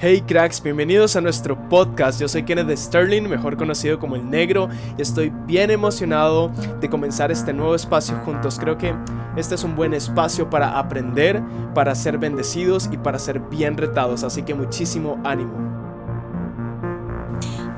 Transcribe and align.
Hey 0.00 0.20
cracks, 0.20 0.62
bienvenidos 0.62 1.16
a 1.16 1.20
nuestro 1.20 1.58
podcast. 1.68 2.20
Yo 2.20 2.28
soy 2.28 2.44
Kenneth 2.44 2.70
Sterling, 2.78 3.24
mejor 3.24 3.56
conocido 3.56 3.98
como 3.98 4.14
El 4.14 4.30
Negro, 4.30 4.68
y 4.96 5.02
estoy 5.02 5.32
bien 5.44 5.72
emocionado 5.72 6.52
de 6.80 6.88
comenzar 6.88 7.32
este 7.32 7.52
nuevo 7.52 7.74
espacio 7.74 8.14
juntos. 8.24 8.60
Creo 8.60 8.78
que 8.78 8.94
este 9.36 9.56
es 9.56 9.64
un 9.64 9.74
buen 9.74 9.94
espacio 9.94 10.48
para 10.48 10.78
aprender, 10.78 11.42
para 11.74 11.96
ser 11.96 12.16
bendecidos 12.16 12.88
y 12.92 12.96
para 12.96 13.18
ser 13.18 13.40
bien 13.40 13.76
retados, 13.76 14.22
así 14.22 14.44
que 14.44 14.54
muchísimo 14.54 15.20
ánimo. 15.24 15.52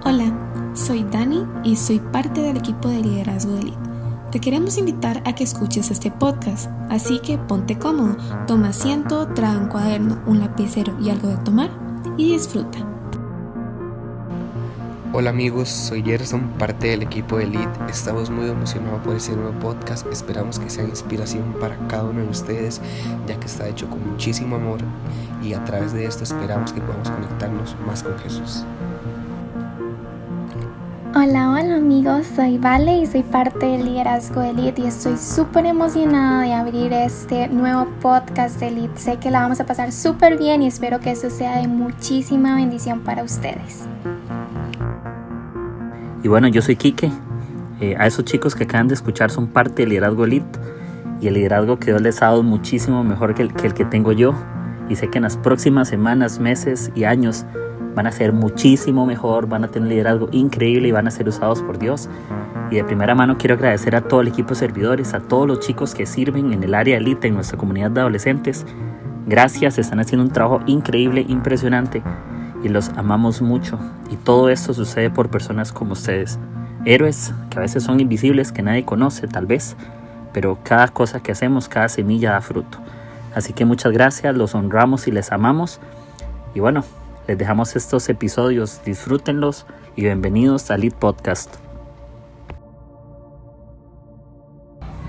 Hola, 0.04 0.70
soy 0.74 1.04
Dani 1.04 1.46
y 1.64 1.74
soy 1.74 2.00
parte 2.00 2.42
del 2.42 2.58
equipo 2.58 2.90
de 2.90 3.00
liderazgo 3.00 3.54
de 3.54 3.60
Elite. 3.60 3.78
Te 4.30 4.40
queremos 4.40 4.76
invitar 4.76 5.22
a 5.24 5.34
que 5.34 5.44
escuches 5.44 5.90
este 5.90 6.10
podcast, 6.10 6.70
así 6.90 7.18
que 7.20 7.38
ponte 7.38 7.78
cómodo, 7.78 8.18
toma 8.46 8.68
asiento, 8.68 9.26
trae 9.28 9.56
un 9.56 9.68
cuaderno, 9.68 10.22
un 10.26 10.40
lapicero 10.40 10.94
y 11.00 11.08
algo 11.08 11.28
de 11.28 11.38
tomar 11.38 11.89
y 12.20 12.32
disfruta. 12.34 12.78
Hola 15.12 15.30
amigos, 15.30 15.68
soy 15.68 16.02
Gerson, 16.02 16.50
parte 16.58 16.88
del 16.88 17.02
equipo 17.02 17.38
de 17.38 17.44
Elite. 17.44 17.68
Estamos 17.88 18.30
muy 18.30 18.48
emocionados 18.48 19.00
por 19.02 19.16
este 19.16 19.34
nuevo 19.34 19.58
podcast. 19.58 20.06
Esperamos 20.12 20.58
que 20.58 20.68
sea 20.68 20.84
inspiración 20.84 21.54
para 21.58 21.76
cada 21.88 22.04
uno 22.04 22.20
de 22.20 22.28
ustedes, 22.28 22.80
ya 23.26 23.40
que 23.40 23.46
está 23.46 23.68
hecho 23.68 23.88
con 23.88 24.06
muchísimo 24.06 24.56
amor 24.56 24.80
y 25.42 25.54
a 25.54 25.64
través 25.64 25.94
de 25.94 26.04
esto 26.04 26.24
esperamos 26.24 26.72
que 26.72 26.82
podamos 26.82 27.10
conectarnos 27.10 27.74
más 27.86 28.02
con 28.02 28.16
Jesús. 28.18 28.64
Hola, 31.12 31.50
hola 31.50 31.74
amigos, 31.74 32.24
soy 32.36 32.56
Vale 32.56 32.98
y 32.98 33.06
soy 33.06 33.24
parte 33.24 33.66
del 33.66 33.84
liderazgo 33.84 34.42
de 34.42 34.50
Elite 34.50 34.82
y 34.82 34.86
estoy 34.86 35.16
súper 35.16 35.66
emocionada 35.66 36.42
de 36.42 36.52
abrir 36.52 36.92
este 36.92 37.48
nuevo 37.48 37.88
podcast 38.00 38.60
de 38.60 38.68
Elite. 38.68 38.96
Sé 38.96 39.16
que 39.16 39.28
la 39.32 39.40
vamos 39.40 39.58
a 39.58 39.66
pasar 39.66 39.90
súper 39.90 40.38
bien 40.38 40.62
y 40.62 40.68
espero 40.68 41.00
que 41.00 41.10
esto 41.10 41.28
sea 41.28 41.58
de 41.58 41.66
muchísima 41.66 42.54
bendición 42.54 43.00
para 43.00 43.24
ustedes. 43.24 43.88
Y 46.22 46.28
bueno, 46.28 46.46
yo 46.46 46.62
soy 46.62 46.76
Quique. 46.76 47.10
Eh, 47.80 47.96
a 47.98 48.06
esos 48.06 48.24
chicos 48.24 48.54
que 48.54 48.62
acaban 48.62 48.86
de 48.86 48.94
escuchar 48.94 49.32
son 49.32 49.48
parte 49.48 49.82
del 49.82 49.88
liderazgo 49.88 50.24
Elite 50.24 50.60
y 51.20 51.26
el 51.26 51.34
liderazgo 51.34 51.80
que 51.80 51.86
Dios 51.86 52.02
les 52.02 52.22
ha 52.22 52.26
dado 52.26 52.44
muchísimo 52.44 53.02
mejor 53.02 53.34
que 53.34 53.42
el 53.42 53.74
que 53.74 53.84
tengo 53.84 54.12
yo. 54.12 54.32
Y 54.88 54.94
sé 54.94 55.08
que 55.08 55.18
en 55.18 55.24
las 55.24 55.36
próximas 55.36 55.88
semanas, 55.88 56.38
meses 56.38 56.92
y 56.94 57.02
años 57.02 57.46
van 57.94 58.06
a 58.06 58.12
ser 58.12 58.32
muchísimo 58.32 59.06
mejor, 59.06 59.46
van 59.48 59.64
a 59.64 59.68
tener 59.68 59.88
liderazgo 59.88 60.28
increíble 60.32 60.88
y 60.88 60.92
van 60.92 61.06
a 61.06 61.10
ser 61.10 61.28
usados 61.28 61.62
por 61.62 61.78
Dios. 61.78 62.08
Y 62.70 62.76
de 62.76 62.84
primera 62.84 63.14
mano 63.14 63.36
quiero 63.36 63.54
agradecer 63.54 63.96
a 63.96 64.02
todo 64.02 64.20
el 64.20 64.28
equipo 64.28 64.50
de 64.50 64.56
servidores, 64.56 65.14
a 65.14 65.20
todos 65.20 65.46
los 65.46 65.60
chicos 65.60 65.94
que 65.94 66.06
sirven 66.06 66.52
en 66.52 66.62
el 66.62 66.74
área 66.74 66.98
elite 66.98 67.28
en 67.28 67.34
nuestra 67.34 67.58
comunidad 67.58 67.90
de 67.90 68.00
adolescentes. 68.00 68.64
Gracias, 69.26 69.78
están 69.78 70.00
haciendo 70.00 70.24
un 70.24 70.32
trabajo 70.32 70.60
increíble, 70.66 71.24
impresionante 71.28 72.02
y 72.62 72.68
los 72.68 72.90
amamos 72.90 73.42
mucho. 73.42 73.78
Y 74.10 74.16
todo 74.16 74.48
esto 74.50 74.72
sucede 74.72 75.10
por 75.10 75.30
personas 75.30 75.72
como 75.72 75.92
ustedes. 75.92 76.38
Héroes 76.84 77.34
que 77.50 77.58
a 77.58 77.62
veces 77.62 77.82
son 77.82 78.00
invisibles, 78.00 78.52
que 78.52 78.62
nadie 78.62 78.84
conoce 78.84 79.26
tal 79.26 79.46
vez, 79.46 79.76
pero 80.32 80.58
cada 80.62 80.88
cosa 80.88 81.20
que 81.20 81.32
hacemos, 81.32 81.68
cada 81.68 81.88
semilla 81.88 82.32
da 82.32 82.40
fruto. 82.40 82.78
Así 83.34 83.52
que 83.52 83.64
muchas 83.64 83.92
gracias, 83.92 84.34
los 84.34 84.54
honramos 84.54 85.06
y 85.06 85.12
les 85.12 85.32
amamos. 85.32 85.80
Y 86.54 86.60
bueno, 86.60 86.84
les 87.30 87.38
dejamos 87.38 87.76
estos 87.76 88.08
episodios, 88.08 88.80
disfrútenlos 88.84 89.64
y 89.94 90.02
bienvenidos 90.02 90.68
a 90.72 90.76
Lead 90.76 90.94
Podcast. 90.94 91.54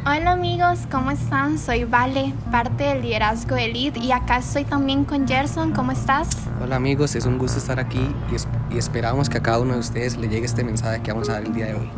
Hola 0.06 0.34
amigos, 0.34 0.82
¿cómo 0.92 1.10
están? 1.10 1.58
Soy 1.58 1.84
Vale, 1.84 2.32
parte 2.52 2.84
del 2.84 3.02
liderazgo 3.02 3.56
de 3.56 3.66
Elite 3.66 4.00
y 4.00 4.12
acá 4.12 4.38
estoy 4.38 4.66
también 4.66 5.04
con 5.04 5.28
Gerson, 5.28 5.72
¿cómo 5.74 5.94
estás? 5.94 6.30
Hola 6.62 6.76
amigos, 6.76 7.16
es 7.16 7.26
un 7.26 7.40
gusto 7.40 7.58
estar 7.58 7.80
aquí 7.80 8.14
y, 8.30 8.76
y 8.76 8.78
esperamos 8.78 9.28
que 9.28 9.40
a 9.40 9.42
cada 9.42 9.58
uno 9.58 9.74
de 9.74 9.80
ustedes 9.80 10.16
le 10.16 10.30
llegue 10.30 10.46
este 10.46 10.64
mensaje 10.64 11.02
que 11.02 11.12
vamos 11.12 11.28
a 11.28 11.34
dar 11.34 11.44
el 11.44 11.54
día 11.56 11.66
de 11.66 11.74
hoy. 11.74 11.90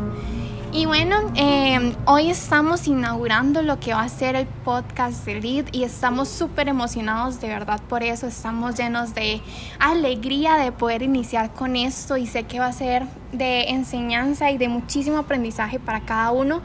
Y 0.75 0.87
bueno, 0.87 1.31
eh, 1.35 1.95
hoy 2.07 2.31
estamos 2.31 2.87
inaugurando 2.87 3.61
lo 3.61 3.79
que 3.79 3.93
va 3.93 4.01
a 4.01 4.09
ser 4.09 4.35
el 4.35 4.47
podcast 4.47 5.23
de 5.23 5.39
Lead 5.39 5.65
y 5.71 5.83
estamos 5.83 6.29
súper 6.29 6.67
emocionados 6.67 7.39
de 7.39 7.47
verdad 7.47 7.79
por 7.87 8.01
eso. 8.01 8.25
Estamos 8.25 8.75
llenos 8.75 9.13
de 9.13 9.39
alegría 9.77 10.55
de 10.55 10.71
poder 10.71 11.03
iniciar 11.03 11.53
con 11.53 11.75
esto 11.75 12.17
y 12.17 12.25
sé 12.25 12.45
que 12.45 12.59
va 12.59 12.65
a 12.65 12.73
ser 12.73 13.03
de 13.33 13.69
enseñanza 13.69 14.49
y 14.49 14.57
de 14.57 14.67
muchísimo 14.67 15.19
aprendizaje 15.19 15.79
para 15.79 16.01
cada 16.01 16.31
uno. 16.31 16.63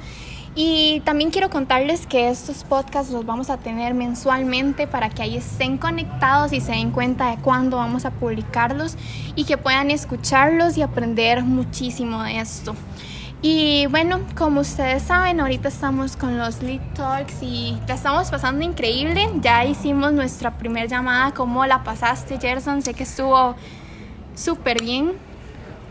Y 0.55 1.01
también 1.01 1.31
quiero 1.31 1.51
contarles 1.51 2.07
que 2.07 2.31
estos 2.31 2.65
podcasts 2.65 3.13
los 3.13 3.27
vamos 3.27 3.51
a 3.51 3.59
tener 3.59 3.93
mensualmente 3.93 4.87
para 4.87 5.11
que 5.11 5.21
ahí 5.21 5.37
estén 5.37 5.77
conectados 5.77 6.55
y 6.55 6.63
se 6.63 6.73
den 6.73 6.93
cuenta 6.93 7.31
de 7.31 7.37
cuándo 7.43 7.77
vamos 7.77 8.07
a 8.07 8.11
publicarlos 8.11 8.97
y 9.37 9.45
que 9.45 9.59
puedan 9.59 9.91
escucharlos 9.91 10.79
y 10.79 10.83
aprender 10.83 11.45
muchísimo 11.45 12.23
de 12.23 12.41
esto. 12.41 12.75
Y 13.41 13.87
bueno, 13.87 14.21
como 14.37 14.63
ustedes 14.63 15.05
saben, 15.05 15.41
ahorita 15.41 15.69
estamos 15.69 16.17
con 16.17 16.39
los 16.39 16.61
Lead 16.61 16.81
Talks 16.95 17.37
y 17.41 17.79
te 17.87 17.93
estamos 17.93 18.31
pasando 18.31 18.65
increíble. 18.65 19.29
Ya 19.41 19.65
hicimos 19.65 20.13
nuestra 20.13 20.59
primera 20.59 20.87
llamada. 20.87 21.33
¿Cómo 21.35 21.65
la 21.65 21.85
pasaste, 21.85 22.41
Gerson? 22.41 22.83
Sé 22.83 22.95
que 22.95 23.05
estuvo 23.05 23.55
súper 24.35 24.83
bien. 24.83 25.13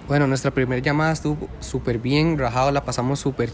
Bueno, 0.10 0.28
nuestra 0.28 0.52
primera 0.52 0.82
llamada 0.82 1.14
estuvo 1.14 1.48
súper 1.62 2.00
bien, 2.00 2.38
rajado, 2.38 2.72
la 2.72 2.84
pasamos 2.84 3.20
súper 3.20 3.50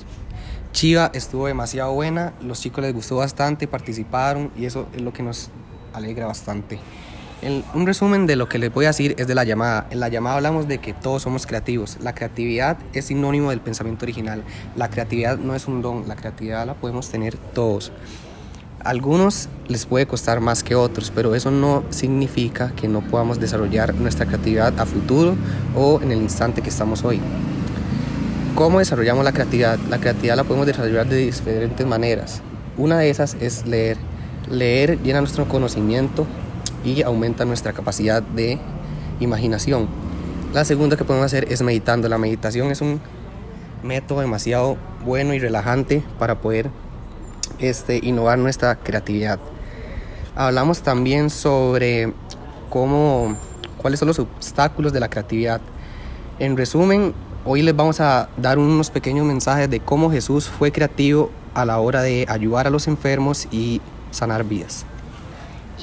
chiva, 0.72 1.12
estuvo 1.14 1.46
demasiado 1.46 1.94
buena. 1.94 2.34
Los 2.42 2.62
chicos 2.62 2.84
les 2.84 2.96
gustó 2.96 3.18
bastante, 3.18 3.68
participaron 3.68 4.52
y 4.58 4.66
eso 4.66 4.88
es 4.96 5.02
lo 5.02 5.14
que 5.14 5.22
nos 5.22 5.52
alegra 5.94 6.26
bastante 6.26 6.80
un 7.74 7.86
resumen 7.86 8.26
de 8.26 8.36
lo 8.36 8.48
que 8.48 8.58
les 8.58 8.74
voy 8.74 8.86
a 8.86 8.90
decir 8.90 9.16
es 9.18 9.28
de 9.28 9.36
la 9.36 9.44
llamada. 9.44 9.88
En 9.90 10.00
la 10.00 10.10
llamada 10.10 10.38
hablamos 10.38 10.68
de 10.68 10.78
que 10.78 10.94
todos 10.94 11.24
somos 11.24 11.46
creativos. 11.46 11.98
La 12.02 12.14
creatividad 12.14 12.78
es 12.94 13.06
sinónimo 13.06 13.50
del 13.50 13.60
pensamiento 13.60 14.06
original. 14.06 14.44
La 14.76 14.90
creatividad 14.90 15.38
no 15.38 15.56
es 15.56 15.68
un 15.68 15.82
don, 15.82 16.08
la 16.08 16.16
creatividad 16.16 16.66
la 16.66 16.76
podemos 16.76 17.10
tener 17.10 17.38
todos. 17.38 17.92
A 18.84 18.90
algunos 18.90 19.50
les 19.68 19.86
puede 19.86 20.06
costar 20.06 20.42
más 20.42 20.64
que 20.64 20.76
otros, 20.76 21.12
pero 21.14 21.36
eso 21.36 21.52
no 21.52 21.84
significa 21.90 22.72
que 22.76 22.88
no 22.88 23.02
podamos 23.02 23.40
desarrollar 23.40 23.96
nuestra 23.96 24.26
creatividad 24.26 24.80
a 24.80 24.86
futuro 24.86 25.36
o 25.76 26.02
en 26.02 26.12
el 26.12 26.22
instante 26.22 26.62
que 26.62 26.70
estamos 26.70 27.04
hoy. 27.04 27.20
¿Cómo 28.56 28.80
desarrollamos 28.80 29.24
la 29.24 29.32
creatividad? 29.32 29.80
La 29.90 30.00
creatividad 30.00 30.36
la 30.36 30.44
podemos 30.44 30.68
desarrollar 30.68 31.08
de 31.08 31.18
diferentes 31.18 31.88
maneras. 31.88 32.42
Una 32.78 33.00
de 33.00 33.10
esas 33.10 33.36
es 33.40 33.66
leer. 33.66 33.98
Leer 34.50 35.02
llena 35.02 35.22
nuestro 35.22 35.48
conocimiento 35.48 36.28
y 36.84 37.02
aumenta 37.02 37.46
nuestra 37.46 37.74
capacidad 37.74 38.22
de 38.22 38.60
imaginación. 39.20 39.88
La 40.54 40.66
segunda 40.66 40.98
que 40.98 41.04
podemos 41.04 41.26
hacer 41.26 41.52
es 41.52 41.62
meditando. 41.62 42.08
La 42.10 42.18
meditación 42.18 42.72
es 42.72 42.82
un 42.82 43.02
método 43.82 44.22
demasiado 44.22 44.78
bueno 45.04 45.34
y 45.34 45.40
relajante 45.40 46.04
para 46.20 46.42
poder 46.42 46.70
este, 47.60 48.00
innovar 48.04 48.38
nuestra 48.38 48.76
creatividad. 48.76 49.40
Hablamos 50.36 50.82
también 50.82 51.30
sobre 51.30 52.14
cómo, 52.70 53.36
cuáles 53.78 54.00
son 54.00 54.08
los 54.08 54.20
obstáculos 54.20 54.94
de 54.94 55.00
la 55.00 55.10
creatividad. 55.10 55.62
En 56.40 56.58
resumen, 56.58 57.14
hoy 57.46 57.62
les 57.62 57.76
vamos 57.76 58.00
a 58.00 58.30
dar 58.38 58.58
unos 58.58 58.90
pequeños 58.90 59.26
mensajes 59.26 59.70
de 59.70 59.80
cómo 59.80 60.12
Jesús 60.12 60.50
fue 60.50 60.72
creativo 60.72 61.30
a 61.54 61.66
la 61.66 61.80
hora 61.80 62.02
de 62.02 62.26
ayudar 62.28 62.68
a 62.68 62.70
los 62.70 62.88
enfermos 62.88 63.48
y 63.52 63.82
sanar 64.12 64.44
vidas. 64.44 64.86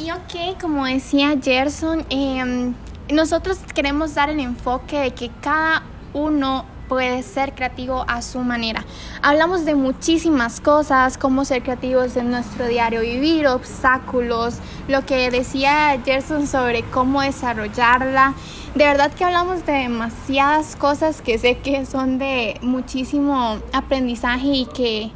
Y 0.02 0.10
ok, 0.12 0.58
como 0.58 0.86
decía 0.86 1.36
Gerson, 1.42 2.06
em, 2.08 2.72
nosotros 3.12 3.58
queremos 3.74 4.14
dar 4.14 4.30
el 4.30 4.40
enfoque 4.40 4.98
de 4.98 5.10
que 5.10 5.30
cada 5.42 5.82
uno 6.14 6.64
puede 6.88 7.22
ser 7.22 7.54
creativo 7.54 8.06
a 8.08 8.22
su 8.22 8.38
manera. 8.38 8.84
Hablamos 9.20 9.66
de 9.66 9.74
muchísimas 9.74 10.60
cosas, 10.60 11.18
cómo 11.18 11.44
ser 11.44 11.62
creativos 11.62 12.16
en 12.16 12.30
nuestro 12.30 12.66
diario 12.66 13.02
vivir, 13.02 13.46
obstáculos, 13.46 14.54
lo 14.88 15.04
que 15.04 15.30
decía 15.30 16.00
Gerson 16.02 16.46
sobre 16.46 16.82
cómo 16.82 17.20
desarrollarla. 17.20 18.32
De 18.74 18.84
verdad 18.84 19.12
que 19.12 19.24
hablamos 19.24 19.66
de 19.66 19.72
demasiadas 19.72 20.76
cosas 20.76 21.20
que 21.20 21.36
sé 21.38 21.58
que 21.58 21.84
son 21.84 22.18
de 22.18 22.58
muchísimo 22.62 23.58
aprendizaje 23.74 24.46
y 24.46 24.64
que 24.64 25.12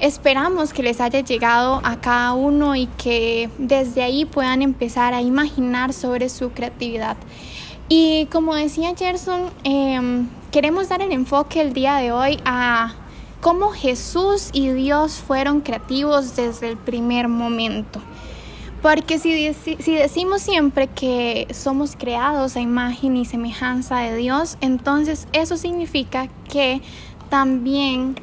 Esperamos 0.00 0.72
que 0.72 0.82
les 0.82 0.98
haya 0.98 1.20
llegado 1.20 1.82
a 1.84 2.00
cada 2.00 2.32
uno 2.32 2.74
y 2.74 2.86
que 2.86 3.50
desde 3.58 4.02
ahí 4.02 4.24
puedan 4.24 4.62
empezar 4.62 5.12
a 5.12 5.20
imaginar 5.20 5.92
sobre 5.92 6.30
su 6.30 6.52
creatividad. 6.52 7.18
Y 7.90 8.26
como 8.32 8.54
decía 8.54 8.94
Gerson, 8.96 9.50
em, 9.62 10.26
queremos 10.50 10.88
dar 10.88 11.02
el 11.02 11.12
enfoque 11.12 11.60
el 11.60 11.74
día 11.74 11.96
de 11.96 12.12
hoy 12.12 12.40
a 12.46 12.94
cómo 13.42 13.72
Jesús 13.72 14.48
y 14.54 14.70
Dios 14.70 15.18
fueron 15.18 15.60
creativos 15.60 16.34
desde 16.34 16.70
el 16.70 16.78
primer 16.78 17.28
momento. 17.28 18.00
Porque 18.80 19.18
si, 19.18 19.52
si, 19.52 19.94
decimos 19.94 20.40
siempre 20.40 20.86
que 20.86 21.46
somos 21.52 21.94
creados 21.94 22.56
a 22.56 22.60
imagen 22.60 23.18
y 23.18 23.26
semejanza 23.26 23.98
de 23.98 24.16
Dios, 24.16 24.56
entonces 24.62 25.28
eso 25.34 25.58
significa 25.58 26.28
que 26.48 26.80
también 27.28 28.16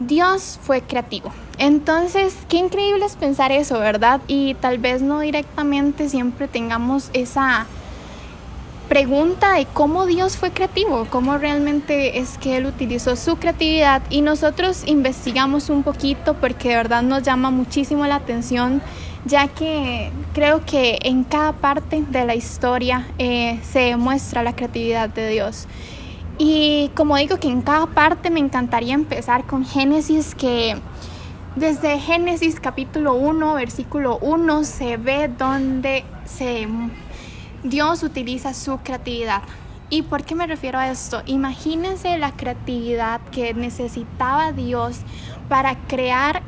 Dios 0.00 0.58
fue 0.62 0.82
creativo. 0.82 1.32
Entonces, 1.58 2.36
qué 2.48 2.56
increíble 2.56 3.04
es 3.04 3.16
pensar 3.16 3.52
eso, 3.52 3.78
¿verdad? 3.78 4.20
Y 4.28 4.54
tal 4.54 4.78
vez 4.78 5.02
no 5.02 5.20
directamente 5.20 6.08
siempre 6.08 6.48
tengamos 6.48 7.10
esa, 7.12 7.66
pregunta 8.88 9.52
de 9.52 9.66
cómo 9.66 10.06
Dios 10.06 10.38
fue 10.38 10.50
creativo, 10.50 11.06
cómo 11.10 11.36
realmente 11.36 12.18
es 12.18 12.38
que 12.38 12.56
Él 12.56 12.66
utilizó 12.66 13.16
su 13.16 13.36
creatividad 13.36 14.02
y 14.08 14.22
nosotros 14.22 14.82
investigamos 14.86 15.68
un 15.68 15.82
poquito 15.82 16.34
porque 16.34 16.70
de 16.70 16.76
verdad 16.76 17.02
nos 17.02 17.22
llama 17.22 17.50
muchísimo 17.50 18.06
la 18.06 18.16
atención 18.16 18.80
ya 19.26 19.48
que 19.48 20.10
creo 20.32 20.64
que 20.64 20.98
en 21.02 21.24
cada 21.24 21.52
parte 21.52 22.02
de 22.08 22.24
la 22.24 22.34
historia 22.34 23.06
eh, 23.18 23.60
se 23.62 23.80
demuestra 23.80 24.42
la 24.42 24.54
creatividad 24.56 25.10
de 25.10 25.28
Dios. 25.28 25.66
Y 26.38 26.90
como 26.94 27.16
digo 27.16 27.38
que 27.38 27.48
en 27.48 27.62
cada 27.62 27.86
parte 27.86 28.30
me 28.30 28.38
encantaría 28.38 28.94
empezar 28.94 29.44
con 29.44 29.64
Génesis 29.64 30.36
que 30.36 30.76
desde 31.56 31.98
Génesis 31.98 32.60
capítulo 32.60 33.14
1, 33.14 33.54
versículo 33.54 34.18
1 34.18 34.62
se 34.62 34.96
ve 34.98 35.26
donde 35.26 36.04
se, 36.24 36.68
Dios 37.64 38.04
utiliza 38.04 38.54
su 38.54 38.78
creatividad. 38.78 39.42
¿Y 39.90 40.02
por 40.02 40.22
qué 40.22 40.36
me 40.36 40.46
refiero 40.46 40.78
a 40.78 40.88
esto? 40.88 41.22
Imagínense 41.26 42.16
la 42.18 42.30
creatividad 42.30 43.20
que 43.32 43.52
necesitaba 43.54 44.52
Dios 44.52 45.00
para 45.48 45.74
crear 45.88 46.42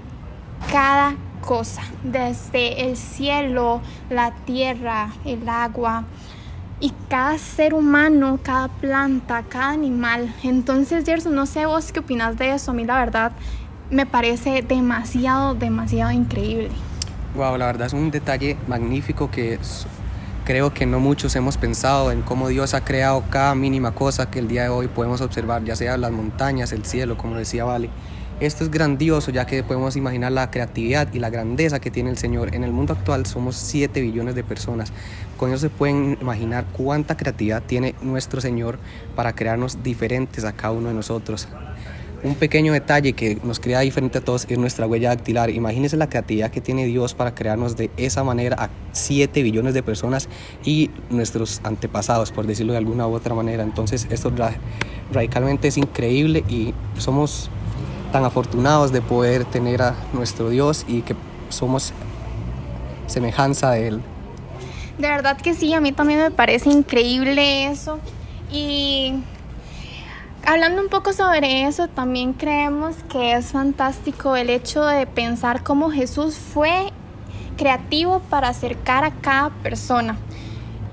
cada 0.70 1.16
cosa, 1.40 1.82
desde 2.04 2.88
el 2.88 2.96
cielo, 2.96 3.80
la 4.08 4.30
tierra, 4.44 5.10
el 5.24 5.48
agua 5.48 6.04
y 6.80 6.92
cada 7.08 7.36
ser 7.38 7.74
humano, 7.74 8.38
cada 8.42 8.68
planta, 8.68 9.42
cada 9.48 9.70
animal. 9.70 10.34
Entonces, 10.42 11.04
Gerson, 11.04 11.34
no 11.34 11.46
sé 11.46 11.66
vos 11.66 11.92
qué 11.92 12.00
opinas 12.00 12.38
de 12.38 12.54
eso. 12.54 12.70
A 12.70 12.74
mí 12.74 12.84
la 12.84 12.98
verdad 12.98 13.32
me 13.90 14.06
parece 14.06 14.62
demasiado, 14.62 15.54
demasiado 15.54 16.10
increíble. 16.10 16.70
Wow, 17.34 17.58
la 17.58 17.66
verdad 17.66 17.86
es 17.86 17.92
un 17.92 18.10
detalle 18.10 18.56
magnífico 18.66 19.30
que 19.30 19.58
creo 20.44 20.72
que 20.72 20.86
no 20.86 20.98
muchos 20.98 21.36
hemos 21.36 21.56
pensado 21.56 22.10
en 22.10 22.22
cómo 22.22 22.48
Dios 22.48 22.74
ha 22.74 22.82
creado 22.84 23.22
cada 23.30 23.54
mínima 23.54 23.92
cosa 23.92 24.30
que 24.30 24.38
el 24.38 24.48
día 24.48 24.64
de 24.64 24.68
hoy 24.70 24.88
podemos 24.88 25.20
observar, 25.20 25.62
ya 25.64 25.76
sea 25.76 25.96
las 25.96 26.10
montañas, 26.10 26.72
el 26.72 26.84
cielo, 26.84 27.16
como 27.16 27.36
decía 27.36 27.64
Vale. 27.64 27.90
Esto 28.40 28.64
es 28.64 28.70
grandioso 28.70 29.30
ya 29.30 29.44
que 29.44 29.62
podemos 29.62 29.96
imaginar 29.96 30.32
la 30.32 30.50
creatividad 30.50 31.12
y 31.12 31.18
la 31.18 31.28
grandeza 31.28 31.78
que 31.78 31.90
tiene 31.90 32.08
el 32.08 32.16
Señor. 32.16 32.54
En 32.54 32.64
el 32.64 32.72
mundo 32.72 32.94
actual 32.94 33.26
somos 33.26 33.54
7 33.54 34.00
billones 34.00 34.34
de 34.34 34.42
personas. 34.42 34.94
Con 35.36 35.50
eso 35.50 35.58
se 35.58 35.68
pueden 35.68 36.16
imaginar 36.22 36.64
cuánta 36.72 37.18
creatividad 37.18 37.62
tiene 37.62 37.94
nuestro 38.00 38.40
Señor 38.40 38.78
para 39.14 39.34
crearnos 39.34 39.82
diferentes 39.82 40.44
a 40.44 40.52
cada 40.52 40.72
uno 40.72 40.88
de 40.88 40.94
nosotros. 40.94 41.48
Un 42.22 42.34
pequeño 42.34 42.72
detalle 42.72 43.12
que 43.12 43.36
nos 43.44 43.60
crea 43.60 43.80
diferente 43.80 44.16
a 44.16 44.20
todos 44.22 44.46
es 44.48 44.56
nuestra 44.56 44.86
huella 44.86 45.10
dactilar. 45.10 45.50
Imagínense 45.50 45.98
la 45.98 46.08
creatividad 46.08 46.50
que 46.50 46.62
tiene 46.62 46.86
Dios 46.86 47.12
para 47.12 47.34
crearnos 47.34 47.76
de 47.76 47.90
esa 47.98 48.24
manera 48.24 48.56
a 48.58 48.70
7 48.92 49.42
billones 49.42 49.74
de 49.74 49.82
personas 49.82 50.30
y 50.64 50.90
nuestros 51.10 51.60
antepasados, 51.62 52.32
por 52.32 52.46
decirlo 52.46 52.72
de 52.72 52.78
alguna 52.78 53.06
u 53.06 53.12
otra 53.12 53.34
manera. 53.34 53.62
Entonces 53.62 54.06
esto 54.08 54.32
radicalmente 55.12 55.68
es 55.68 55.76
increíble 55.76 56.42
y 56.48 56.72
somos 56.96 57.50
tan 58.10 58.24
afortunados 58.24 58.92
de 58.92 59.02
poder 59.02 59.44
tener 59.44 59.82
a 59.82 59.94
nuestro 60.12 60.50
Dios 60.50 60.84
y 60.88 61.02
que 61.02 61.14
somos 61.48 61.92
semejanza 63.06 63.72
de 63.72 63.88
Él. 63.88 64.02
De 64.98 65.08
verdad 65.08 65.36
que 65.36 65.54
sí, 65.54 65.72
a 65.72 65.80
mí 65.80 65.92
también 65.92 66.20
me 66.20 66.30
parece 66.30 66.70
increíble 66.70 67.66
eso. 67.66 67.98
Y 68.52 69.14
hablando 70.44 70.82
un 70.82 70.88
poco 70.88 71.12
sobre 71.12 71.66
eso, 71.66 71.88
también 71.88 72.32
creemos 72.32 72.96
que 73.08 73.32
es 73.32 73.46
fantástico 73.46 74.36
el 74.36 74.50
hecho 74.50 74.84
de 74.84 75.06
pensar 75.06 75.62
cómo 75.62 75.90
Jesús 75.90 76.36
fue 76.36 76.92
creativo 77.56 78.20
para 78.30 78.48
acercar 78.48 79.04
a 79.04 79.10
cada 79.10 79.50
persona. 79.62 80.16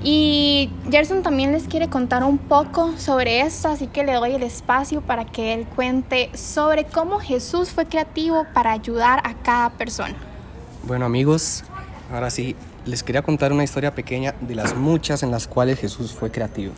Y 0.10 0.70
Gerson 0.90 1.22
también 1.22 1.52
les 1.52 1.68
quiere 1.68 1.90
contar 1.90 2.24
un 2.24 2.38
poco 2.38 2.98
sobre 2.98 3.42
esto, 3.42 3.68
así 3.68 3.88
que 3.88 4.06
le 4.06 4.14
doy 4.14 4.36
el 4.36 4.44
espacio 4.44 5.02
para 5.02 5.26
que 5.26 5.54
él 5.54 5.68
cuente 5.68 6.30
sobre 6.34 6.86
cómo 6.86 7.20
Jesús 7.20 7.72
fue 7.72 7.88
creativo 7.88 8.46
para 8.54 8.72
ayudar 8.72 9.20
a 9.26 9.34
cada 9.34 9.72
persona. 9.72 10.16
Bueno 10.84 11.04
amigos, 11.04 11.66
ahora 12.10 12.30
sí, 12.30 12.56
les 12.86 13.04
quería 13.04 13.22
contar 13.22 13.52
una 13.52 13.66
historia 13.66 13.94
pequeña 13.94 14.34
de 14.40 14.56
las 14.56 14.78
muchas 14.78 15.24
en 15.24 15.32
las 15.32 15.46
cuales 15.46 15.78
Jesús 15.78 16.14
fue 16.14 16.32
creativo. 16.32 16.72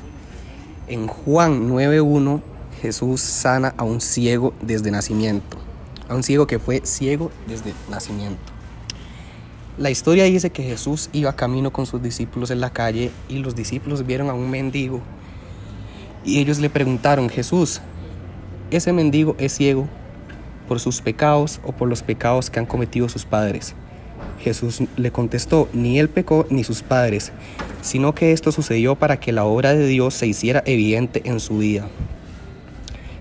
En 0.87 1.05
Juan 1.05 1.69
9.1, 1.69 2.41
Jesús 2.81 3.21
sana 3.21 3.75
a 3.77 3.83
un 3.83 4.01
ciego 4.01 4.55
desde 4.59 4.89
nacimiento, 4.89 5.59
a 6.09 6.15
un 6.15 6.23
ciego 6.23 6.47
que 6.47 6.57
fue 6.57 6.81
ciego 6.83 7.29
desde 7.45 7.75
nacimiento. 7.91 8.58
La 9.79 9.89
historia 9.89 10.25
dice 10.25 10.49
que 10.49 10.61
Jesús 10.61 11.09
iba 11.13 11.37
camino 11.37 11.71
con 11.71 11.85
sus 11.85 12.03
discípulos 12.03 12.51
en 12.51 12.59
la 12.59 12.69
calle 12.69 13.11
y 13.29 13.37
los 13.37 13.55
discípulos 13.55 14.05
vieron 14.05 14.29
a 14.29 14.33
un 14.33 14.51
mendigo 14.51 14.99
y 16.25 16.39
ellos 16.39 16.59
le 16.59 16.69
preguntaron, 16.69 17.29
Jesús, 17.29 17.79
¿ese 18.71 18.91
mendigo 18.91 19.37
es 19.39 19.53
ciego 19.53 19.87
por 20.67 20.81
sus 20.81 20.99
pecados 20.99 21.61
o 21.63 21.71
por 21.71 21.87
los 21.87 22.03
pecados 22.03 22.49
que 22.49 22.59
han 22.59 22.65
cometido 22.65 23.07
sus 23.07 23.23
padres? 23.23 23.73
Jesús 24.41 24.83
le 24.97 25.11
contestó, 25.11 25.69
ni 25.71 25.97
él 25.97 26.09
pecó 26.09 26.45
ni 26.49 26.65
sus 26.65 26.81
padres, 26.83 27.31
sino 27.81 28.13
que 28.13 28.33
esto 28.33 28.51
sucedió 28.51 28.97
para 28.97 29.21
que 29.21 29.31
la 29.31 29.45
obra 29.45 29.73
de 29.73 29.87
Dios 29.87 30.13
se 30.13 30.27
hiciera 30.27 30.61
evidente 30.65 31.21
en 31.23 31.39
su 31.39 31.59
vida. 31.59 31.87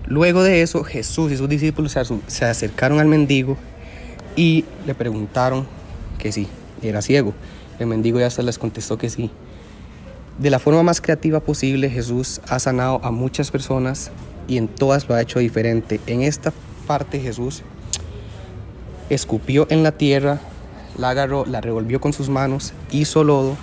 Luego 0.07 0.43
de 0.43 0.63
eso, 0.63 0.83
Jesús 0.83 1.31
y 1.31 1.37
sus 1.37 1.49
discípulos 1.49 1.97
se 2.27 2.45
acercaron 2.45 2.99
al 2.99 3.07
mendigo 3.07 3.57
y 4.35 4.65
le 4.89 4.97
preguntaron 4.97 5.78
que 6.19 6.33
sí, 6.33 6.49
era 6.83 7.03
ciego. 7.03 7.33
El 7.79 7.87
mendigo 7.87 8.19
ya 8.19 8.31
se 8.31 8.43
les 8.43 8.59
contestó 8.59 8.99
que 8.99 9.09
sí. 9.09 9.31
De 10.39 10.51
la 10.51 10.59
forma 10.59 10.83
más 10.83 11.01
creativa 11.01 11.41
posible, 11.41 11.91
Jesús 11.91 12.41
ha 12.49 12.59
sanado 12.59 13.01
a 13.03 13.11
muchas 13.11 13.51
personas 13.51 14.11
y 14.47 14.57
en 14.57 14.69
todas 14.69 15.09
lo 15.09 15.15
ha 15.15 15.23
hecho 15.23 15.39
diferente. 15.39 16.01
En 16.07 16.23
esta 16.23 16.53
parte 16.87 17.21
Jesús 17.21 17.63
escupió 19.11 19.67
en 19.71 19.83
la 19.83 19.93
tierra, 19.93 20.41
la 20.97 21.11
agarró, 21.11 21.45
la 21.47 21.61
revolvió 21.61 22.01
con 22.01 22.13
sus 22.13 22.29
manos, 22.29 22.73
hizo 22.91 23.25
lodo. 23.25 23.57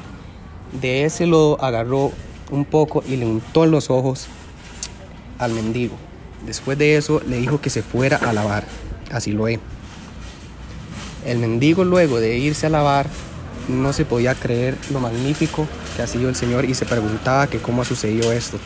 De 0.82 1.06
ese 1.06 1.26
lodo 1.28 1.64
agarró 1.64 2.12
un 2.52 2.66
poco 2.66 3.04
y 3.08 3.16
le 3.16 3.26
untó 3.26 3.64
en 3.64 3.72
los 3.72 3.90
ojos 3.90 4.28
al 5.40 5.54
mendigo. 5.54 5.96
Después 6.46 6.78
de 6.78 6.98
eso 6.98 7.22
le 7.28 7.38
dijo 7.38 7.62
que 7.62 7.70
se 7.70 7.82
fuera 7.82 8.18
a 8.18 8.34
lavar. 8.34 8.66
Así 9.12 9.32
lo 9.32 9.48
he. 9.48 9.60
El 11.26 11.40
mendigo 11.40 11.84
luego 11.84 12.20
de 12.20 12.38
irse 12.38 12.68
a 12.68 12.70
lavar 12.70 13.08
no 13.68 13.94
se 13.94 14.06
podía 14.06 14.36
creer 14.36 14.78
lo 14.92 15.00
magnífico 15.00 15.68
que 15.96 16.04
ha 16.04 16.08
sido 16.08 16.30
el 16.30 16.36
Señor 16.36 16.66
y 16.66 16.76
se 16.76 16.86
preguntaba 16.86 17.48
que 17.48 17.58
cómo 17.58 17.82
ha 17.82 17.86
sucedido 17.86 18.32
esto. 18.32 18.60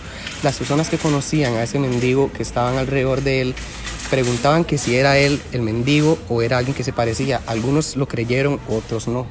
Las 0.43 0.57
personas 0.57 0.89
que 0.89 0.97
conocían 0.97 1.53
a 1.53 1.63
ese 1.63 1.79
mendigo 1.79 2.31
que 2.33 2.43
estaban 2.43 2.77
alrededor 2.77 3.21
de 3.21 3.41
él 3.41 3.55
preguntaban 4.09 4.65
que 4.65 4.77
si 4.77 4.97
era 4.97 5.17
él 5.17 5.41
el 5.53 5.61
mendigo 5.61 6.17
o 6.27 6.41
era 6.41 6.57
alguien 6.57 6.75
que 6.75 6.83
se 6.83 6.91
parecía. 6.91 7.41
Algunos 7.45 7.95
lo 7.95 8.07
creyeron, 8.07 8.59
otros 8.67 9.07
no. 9.07 9.25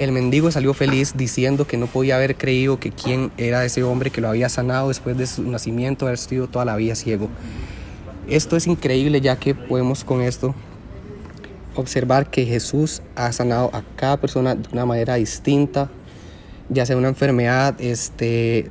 El 0.00 0.10
mendigo 0.10 0.50
salió 0.50 0.74
feliz 0.74 1.12
diciendo 1.14 1.66
que 1.66 1.76
no 1.76 1.86
podía 1.86 2.16
haber 2.16 2.34
creído 2.36 2.80
que 2.80 2.90
quién 2.90 3.30
era 3.36 3.64
ese 3.64 3.84
hombre 3.84 4.10
que 4.10 4.20
lo 4.20 4.28
había 4.28 4.48
sanado 4.48 4.88
después 4.88 5.16
de 5.16 5.28
su 5.28 5.42
nacimiento, 5.42 6.06
haber 6.06 6.18
sido 6.18 6.48
toda 6.48 6.64
la 6.64 6.74
vida 6.74 6.96
ciego. 6.96 7.28
Esto 8.26 8.56
es 8.56 8.66
increíble 8.66 9.20
ya 9.20 9.36
que 9.36 9.54
podemos 9.54 10.02
con 10.02 10.22
esto 10.22 10.54
observar 11.74 12.30
que 12.30 12.44
Jesús 12.44 13.02
ha 13.14 13.32
sanado 13.32 13.70
a 13.72 13.82
cada 13.96 14.18
persona 14.18 14.54
de 14.54 14.68
una 14.72 14.86
manera 14.86 15.14
distinta, 15.14 15.90
ya 16.68 16.86
sea 16.86 16.96
una 16.96 17.08
enfermedad, 17.08 17.80
este, 17.80 18.70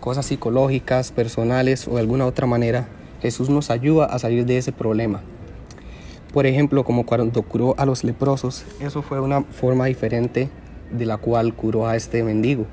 cosas 0.00 0.26
psicológicas, 0.26 1.12
personales 1.12 1.88
o 1.88 1.94
de 1.94 2.00
alguna 2.00 2.26
otra 2.26 2.46
manera. 2.46 2.88
Jesús 3.20 3.48
nos 3.48 3.70
ayuda 3.70 4.06
a 4.06 4.18
salir 4.18 4.46
de 4.46 4.58
ese 4.58 4.72
problema. 4.72 5.22
Por 6.32 6.46
ejemplo, 6.46 6.84
como 6.84 7.06
cuando 7.06 7.42
curó 7.42 7.74
a 7.78 7.86
los 7.86 8.04
leprosos, 8.04 8.64
eso 8.80 9.02
fue 9.02 9.20
una 9.20 9.42
forma 9.42 9.86
diferente 9.86 10.50
de 10.90 11.06
la 11.06 11.16
cual 11.16 11.54
curó 11.54 11.86
a 11.86 11.96
este 11.96 12.22
mendigo. 12.22 12.66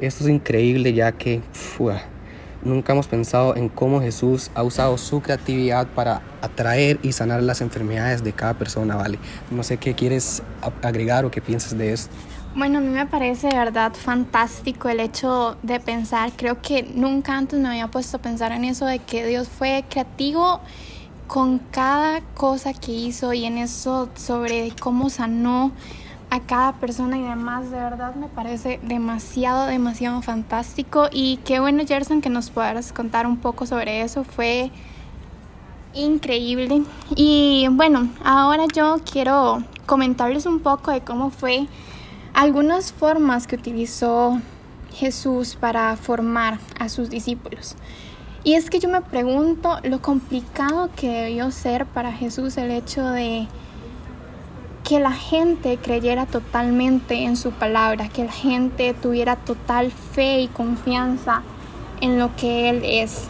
Esto 0.00 0.24
es 0.24 0.30
increíble 0.30 0.92
ya 0.92 1.12
que 1.12 1.40
Nunca 2.62 2.92
hemos 2.92 3.06
pensado 3.06 3.54
en 3.56 3.68
cómo 3.68 4.00
Jesús 4.00 4.50
ha 4.54 4.62
usado 4.62 4.98
su 4.98 5.20
creatividad 5.20 5.86
para 5.86 6.22
atraer 6.42 6.98
y 7.02 7.12
sanar 7.12 7.42
las 7.42 7.60
enfermedades 7.60 8.24
de 8.24 8.32
cada 8.32 8.54
persona, 8.54 8.96
¿vale? 8.96 9.18
No 9.50 9.62
sé 9.62 9.76
qué 9.76 9.94
quieres 9.94 10.42
agregar 10.82 11.24
o 11.24 11.30
qué 11.30 11.40
piensas 11.40 11.78
de 11.78 11.92
esto. 11.92 12.14
Bueno, 12.56 12.78
a 12.78 12.80
mí 12.80 12.88
me 12.88 13.06
parece 13.06 13.48
de 13.48 13.56
verdad 13.56 13.92
fantástico 13.92 14.88
el 14.88 15.00
hecho 15.00 15.56
de 15.62 15.78
pensar, 15.78 16.32
creo 16.34 16.60
que 16.60 16.82
nunca 16.82 17.36
antes 17.36 17.60
me 17.60 17.68
había 17.68 17.88
puesto 17.88 18.16
a 18.16 18.20
pensar 18.20 18.50
en 18.52 18.64
eso, 18.64 18.86
de 18.86 18.98
que 18.98 19.24
Dios 19.26 19.48
fue 19.48 19.84
creativo 19.88 20.60
con 21.28 21.58
cada 21.58 22.22
cosa 22.34 22.72
que 22.72 22.90
hizo 22.90 23.32
y 23.34 23.44
en 23.44 23.58
eso 23.58 24.08
sobre 24.16 24.72
cómo 24.80 25.10
sanó 25.10 25.72
a 26.30 26.40
cada 26.40 26.72
persona 26.74 27.18
y 27.18 27.22
demás, 27.22 27.70
de 27.70 27.78
verdad 27.78 28.14
me 28.14 28.28
parece 28.28 28.80
demasiado, 28.82 29.66
demasiado 29.66 30.20
fantástico. 30.22 31.08
Y 31.10 31.38
qué 31.44 31.60
bueno, 31.60 31.84
Gerson, 31.86 32.20
que 32.20 32.28
nos 32.28 32.50
puedas 32.50 32.92
contar 32.92 33.26
un 33.26 33.38
poco 33.38 33.66
sobre 33.66 34.02
eso. 34.02 34.24
Fue 34.24 34.70
increíble. 35.94 36.82
Y 37.16 37.66
bueno, 37.70 38.08
ahora 38.24 38.64
yo 38.74 38.96
quiero 39.10 39.62
comentarles 39.86 40.46
un 40.46 40.60
poco 40.60 40.90
de 40.90 41.00
cómo 41.00 41.30
fue 41.30 41.66
algunas 42.34 42.92
formas 42.92 43.46
que 43.46 43.56
utilizó 43.56 44.40
Jesús 44.92 45.56
para 45.56 45.96
formar 45.96 46.58
a 46.78 46.88
sus 46.88 47.10
discípulos. 47.10 47.74
Y 48.44 48.54
es 48.54 48.70
que 48.70 48.78
yo 48.78 48.88
me 48.88 49.00
pregunto 49.00 49.78
lo 49.82 50.00
complicado 50.00 50.90
que 50.94 51.08
debió 51.08 51.50
ser 51.50 51.86
para 51.86 52.12
Jesús 52.12 52.56
el 52.56 52.70
hecho 52.70 53.04
de 53.08 53.48
que 54.88 54.98
la 54.98 55.12
gente 55.12 55.76
creyera 55.76 56.24
totalmente 56.24 57.24
en 57.24 57.36
su 57.36 57.50
palabra, 57.50 58.08
que 58.08 58.24
la 58.24 58.32
gente 58.32 58.94
tuviera 58.94 59.36
total 59.36 59.92
fe 59.92 60.40
y 60.40 60.48
confianza 60.48 61.42
en 62.00 62.18
lo 62.18 62.34
que 62.36 62.70
Él 62.70 62.80
es. 62.84 63.28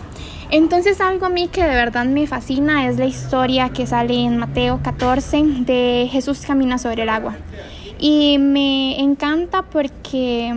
Entonces 0.50 1.00
algo 1.00 1.26
a 1.26 1.30
mí 1.30 1.48
que 1.48 1.64
de 1.64 1.74
verdad 1.74 2.04
me 2.04 2.28
fascina 2.28 2.86
es 2.86 2.96
la 2.96 3.06
historia 3.06 3.70
que 3.70 3.88
sale 3.88 4.14
en 4.14 4.38
Mateo 4.38 4.78
14 4.84 5.42
de 5.64 6.08
Jesús 6.12 6.42
camina 6.46 6.78
sobre 6.78 7.02
el 7.02 7.08
agua. 7.08 7.34
Y 7.98 8.38
me 8.38 9.00
encanta 9.00 9.62
porque 9.62 10.54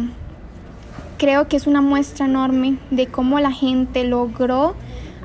creo 1.18 1.48
que 1.48 1.58
es 1.58 1.66
una 1.66 1.82
muestra 1.82 2.28
enorme 2.28 2.78
de 2.92 3.08
cómo 3.08 3.40
la 3.40 3.52
gente 3.52 4.04
logró 4.04 4.76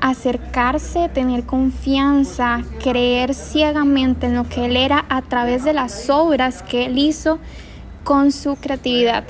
acercarse, 0.01 1.09
tener 1.09 1.45
confianza, 1.45 2.63
creer 2.83 3.33
ciegamente 3.33 4.27
en 4.27 4.35
lo 4.35 4.47
que 4.47 4.65
él 4.65 4.77
era 4.77 5.05
a 5.09 5.21
través 5.21 5.63
de 5.63 5.73
las 5.73 6.09
obras 6.09 6.63
que 6.63 6.85
él 6.85 6.97
hizo 6.97 7.39
con 8.07 8.31
su 8.31 8.55
creatividad. 8.55 9.25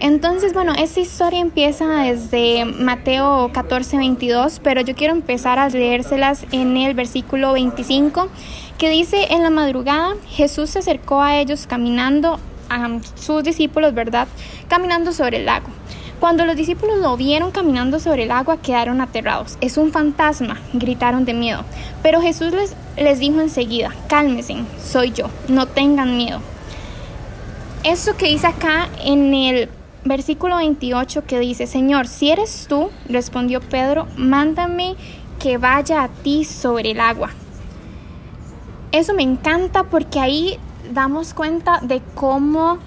Entonces, 0.00 0.52
bueno, 0.52 0.74
esta 0.78 1.00
historia 1.00 1.40
empieza 1.40 1.86
desde 1.86 2.66
Mateo 2.66 3.50
14, 3.54 3.96
22, 3.96 4.60
pero 4.62 4.82
yo 4.82 4.94
quiero 4.94 5.14
empezar 5.14 5.58
a 5.58 5.70
leérselas 5.70 6.44
en 6.52 6.76
el 6.76 6.92
versículo 6.92 7.54
25, 7.54 8.28
que 8.76 8.90
dice, 8.90 9.28
en 9.30 9.42
la 9.42 9.48
madrugada 9.48 10.14
Jesús 10.28 10.68
se 10.68 10.80
acercó 10.80 11.22
a 11.22 11.38
ellos 11.38 11.66
caminando, 11.66 12.38
a 12.68 12.98
sus 13.14 13.42
discípulos, 13.42 13.94
¿verdad? 13.94 14.28
Caminando 14.68 15.12
sobre 15.12 15.38
el 15.38 15.46
lago. 15.46 15.68
Cuando 16.20 16.44
los 16.44 16.56
discípulos 16.56 16.98
lo 16.98 17.16
vieron 17.16 17.52
caminando 17.52 18.00
sobre 18.00 18.24
el 18.24 18.32
agua, 18.32 18.56
quedaron 18.56 19.00
aterrados. 19.00 19.56
Es 19.60 19.78
un 19.78 19.92
fantasma, 19.92 20.60
gritaron 20.72 21.24
de 21.24 21.32
miedo. 21.32 21.64
Pero 22.02 22.20
Jesús 22.20 22.52
les, 22.52 22.74
les 22.96 23.20
dijo 23.20 23.40
enseguida, 23.40 23.94
cálmense, 24.08 24.56
soy 24.82 25.12
yo, 25.12 25.26
no 25.48 25.66
tengan 25.66 26.16
miedo. 26.16 26.40
Eso 27.84 28.16
que 28.16 28.26
dice 28.26 28.48
acá 28.48 28.88
en 29.04 29.32
el 29.32 29.68
versículo 30.04 30.56
28 30.56 31.24
que 31.24 31.38
dice, 31.38 31.68
Señor, 31.68 32.08
si 32.08 32.30
eres 32.30 32.66
tú, 32.68 32.90
respondió 33.08 33.60
Pedro, 33.60 34.08
mándame 34.16 34.96
que 35.38 35.58
vaya 35.58 36.02
a 36.02 36.08
ti 36.08 36.44
sobre 36.44 36.90
el 36.90 37.00
agua. 37.00 37.30
Eso 38.90 39.14
me 39.14 39.22
encanta 39.22 39.84
porque 39.84 40.18
ahí 40.18 40.58
damos 40.92 41.34
cuenta 41.34 41.80
de 41.82 42.02
cómo 42.14 42.78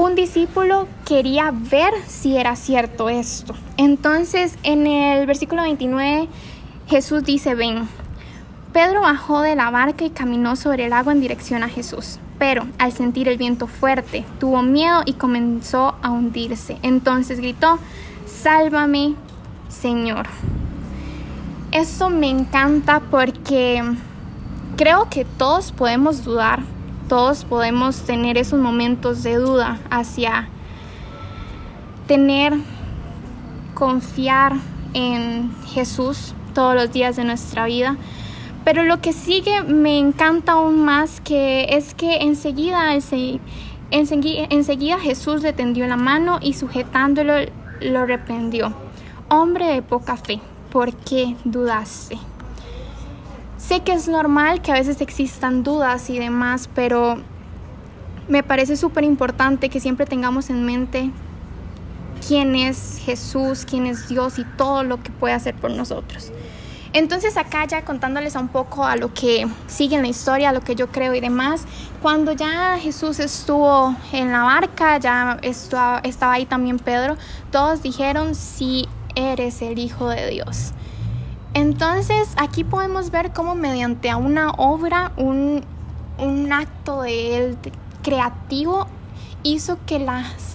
un 0.00 0.14
discípulo 0.14 0.88
quería 1.04 1.52
ver 1.52 1.92
si 2.06 2.36
era 2.36 2.56
cierto 2.56 3.08
esto. 3.08 3.54
Entonces, 3.76 4.56
en 4.62 4.86
el 4.86 5.26
versículo 5.26 5.62
29, 5.62 6.28
Jesús 6.88 7.24
dice, 7.24 7.54
ven. 7.54 7.88
Pedro 8.72 9.02
bajó 9.02 9.42
de 9.42 9.56
la 9.56 9.70
barca 9.70 10.04
y 10.04 10.10
caminó 10.10 10.56
sobre 10.56 10.86
el 10.86 10.92
agua 10.92 11.12
en 11.12 11.20
dirección 11.20 11.62
a 11.62 11.68
Jesús. 11.68 12.18
Pero 12.38 12.66
al 12.78 12.92
sentir 12.92 13.28
el 13.28 13.36
viento 13.36 13.66
fuerte, 13.66 14.24
tuvo 14.38 14.62
miedo 14.62 15.02
y 15.04 15.14
comenzó 15.14 15.96
a 16.02 16.10
hundirse. 16.10 16.78
Entonces 16.82 17.38
gritó, 17.38 17.78
sálvame, 18.26 19.14
Señor. 19.68 20.26
Esto 21.72 22.08
me 22.08 22.30
encanta 22.30 23.00
porque 23.10 23.82
creo 24.76 25.08
que 25.10 25.24
todos 25.24 25.72
podemos 25.72 26.24
dudar 26.24 26.60
todos 27.10 27.44
podemos 27.44 28.02
tener 28.02 28.38
esos 28.38 28.60
momentos 28.60 29.24
de 29.24 29.34
duda 29.34 29.80
hacia 29.90 30.48
tener, 32.06 32.54
confiar 33.74 34.52
en 34.94 35.52
Jesús 35.66 36.34
todos 36.54 36.76
los 36.76 36.92
días 36.92 37.16
de 37.16 37.24
nuestra 37.24 37.66
vida. 37.66 37.96
Pero 38.64 38.84
lo 38.84 39.00
que 39.00 39.12
sigue 39.12 39.64
me 39.64 39.98
encanta 39.98 40.52
aún 40.52 40.84
más 40.84 41.20
que 41.20 41.66
es 41.70 41.94
que 41.94 42.18
enseguida, 42.18 42.94
enseguida, 42.94 44.46
enseguida 44.48 45.00
Jesús 45.00 45.42
le 45.42 45.52
tendió 45.52 45.88
la 45.88 45.96
mano 45.96 46.38
y 46.40 46.52
sujetándolo 46.52 47.34
lo 47.80 48.06
reprendió. 48.06 48.72
Hombre 49.28 49.66
de 49.66 49.82
poca 49.82 50.16
fe, 50.16 50.38
¿por 50.70 50.94
qué 50.94 51.34
dudaste? 51.42 52.18
Sé 53.60 53.80
que 53.80 53.92
es 53.92 54.08
normal 54.08 54.62
que 54.62 54.72
a 54.72 54.74
veces 54.74 55.02
existan 55.02 55.62
dudas 55.62 56.08
y 56.08 56.18
demás, 56.18 56.68
pero 56.74 57.18
me 58.26 58.42
parece 58.42 58.74
súper 58.76 59.04
importante 59.04 59.68
que 59.68 59.80
siempre 59.80 60.06
tengamos 60.06 60.48
en 60.48 60.64
mente 60.64 61.10
quién 62.26 62.56
es 62.56 63.00
Jesús, 63.04 63.66
quién 63.68 63.86
es 63.86 64.08
Dios 64.08 64.38
y 64.38 64.44
todo 64.44 64.82
lo 64.82 65.02
que 65.02 65.10
puede 65.12 65.34
hacer 65.34 65.54
por 65.54 65.70
nosotros. 65.70 66.32
Entonces 66.94 67.36
acá 67.36 67.66
ya 67.66 67.84
contándoles 67.84 68.34
un 68.34 68.48
poco 68.48 68.84
a 68.84 68.96
lo 68.96 69.12
que 69.12 69.46
sigue 69.68 69.94
en 69.94 70.02
la 70.02 70.08
historia, 70.08 70.48
a 70.48 70.52
lo 70.52 70.62
que 70.62 70.74
yo 70.74 70.88
creo 70.88 71.14
y 71.14 71.20
demás, 71.20 71.64
cuando 72.02 72.32
ya 72.32 72.78
Jesús 72.80 73.20
estuvo 73.20 73.94
en 74.12 74.32
la 74.32 74.42
barca, 74.42 74.98
ya 74.98 75.38
estaba, 75.42 76.00
ahí 76.32 76.46
también 76.46 76.78
Pedro, 76.78 77.16
todos 77.52 77.82
dijeron, 77.82 78.34
si 78.34 78.88
eres 79.14 79.60
el 79.60 79.78
Hijo 79.78 80.08
de 80.08 80.30
Dios. 80.30 80.72
Entonces 81.54 82.28
aquí 82.36 82.62
podemos 82.62 83.10
ver 83.10 83.32
cómo 83.32 83.54
mediante 83.54 84.14
una 84.14 84.50
obra, 84.52 85.12
un, 85.16 85.64
acto 86.52 87.02
de 87.02 87.36
él 87.36 87.58
creativo, 88.02 88.86
hizo 89.42 89.78
que 89.86 90.06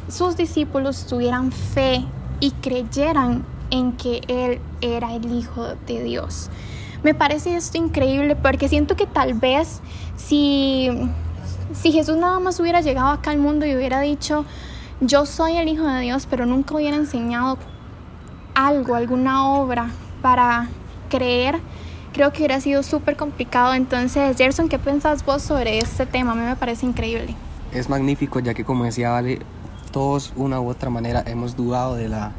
sus 0.08 0.38
discípulos 0.38 1.06
tuvieran 1.06 1.52
fe 1.52 2.06
y 2.40 2.52
creyeran 2.52 3.46
en 3.72 3.94
que 3.94 4.22
él 4.28 4.62
era 4.82 5.14
el 5.14 5.34
Hijo 5.34 5.76
de 5.88 6.04
Dios. 6.04 6.50
Me 7.04 7.14
parece 7.14 7.56
esto 7.56 7.78
increíble 7.78 8.36
porque 8.36 8.70
siento 8.70 8.96
que 8.96 9.06
tal 9.06 9.34
vez 9.34 9.82
si, 10.16 10.90
si 11.74 11.92
Jesús 11.92 12.18
nada 12.18 12.40
más 12.40 12.60
hubiera 12.60 12.82
llegado 12.82 13.10
acá 13.10 13.32
al 13.32 13.38
mundo 13.38 13.66
y 13.66 13.76
hubiera 13.76 14.00
dicho, 14.00 14.46
yo 15.02 15.26
soy 15.26 15.58
el 15.58 15.68
Hijo 15.68 15.86
de 15.86 16.02
Dios, 16.02 16.26
pero 16.30 16.46
nunca 16.46 16.76
hubiera 16.76 16.96
enseñado 16.96 17.58
algo, 18.54 18.96
alguna 18.96 19.50
obra 19.50 19.90
para 20.22 20.70
creer, 21.16 21.60
creo 22.14 22.32
que 22.32 22.40
hubiera 22.40 22.60
sido 22.60 22.84
súper 22.84 23.16
complicado. 23.16 23.74
Entonces, 23.74 24.38
Gerson, 24.38 24.70
¿qué 24.70 24.80
pensás 24.80 25.26
vos 25.26 25.42
sobre 25.42 25.80
este 25.80 26.06
tema? 26.06 26.34
A 26.34 26.36
mí 26.36 26.42
me 26.42 26.56
parece 26.56 26.86
increíble. 26.86 27.36
Es 27.72 27.90
magnífico, 27.90 28.40
ya 28.40 28.54
que 28.54 28.64
como 28.64 28.84
decía 28.84 29.12
Vale, 29.12 29.40
todos 29.92 30.34
una 30.36 30.60
u 30.60 30.70
otra 30.70 30.90
manera 30.90 31.24
hemos 31.26 31.56
dudado 31.56 31.96
de 31.96 32.10
la 32.10 32.32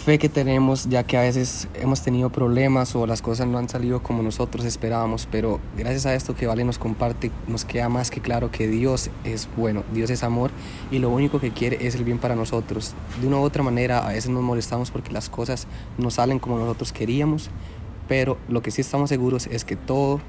fe 0.00 0.18
que 0.18 0.28
tenemos, 0.28 0.88
ya 0.88 1.04
que 1.04 1.16
a 1.16 1.20
veces 1.20 1.68
hemos 1.74 2.02
tenido 2.02 2.30
problemas 2.30 2.96
o 2.96 3.06
las 3.06 3.22
cosas 3.22 3.46
no 3.46 3.58
han 3.58 3.68
salido 3.68 4.02
como 4.02 4.22
nosotros 4.22 4.64
esperábamos, 4.64 5.28
pero 5.30 5.60
gracias 5.76 6.06
a 6.06 6.14
esto 6.14 6.34
que 6.34 6.46
Vale 6.46 6.64
nos 6.64 6.78
comparte, 6.78 7.30
nos 7.46 7.64
queda 7.64 7.88
más 7.88 8.10
que 8.10 8.20
claro 8.20 8.50
que 8.50 8.66
Dios 8.66 9.10
es 9.24 9.48
bueno, 9.56 9.84
Dios 9.92 10.10
es 10.10 10.24
amor 10.24 10.50
y 10.90 10.98
lo 10.98 11.10
único 11.10 11.38
que 11.38 11.52
quiere 11.52 11.86
es 11.86 11.94
el 11.94 12.04
bien 12.04 12.18
para 12.18 12.34
nosotros. 12.34 12.94
De 13.20 13.26
una 13.28 13.38
u 13.38 13.42
otra 13.42 13.62
manera, 13.62 14.06
a 14.06 14.12
veces 14.12 14.30
nos 14.30 14.42
molestamos 14.42 14.90
porque 14.90 15.12
las 15.12 15.28
cosas 15.28 15.66
no 15.98 16.10
salen 16.10 16.38
como 16.38 16.58
nosotros 16.58 16.92
queríamos, 16.92 17.50
pero 18.08 18.38
lo 18.48 18.62
que 18.62 18.70
sí 18.70 18.80
estamos 18.80 19.10
seguros 19.10 19.46
es 19.46 19.64
que 19.64 19.76
todo 19.76 20.20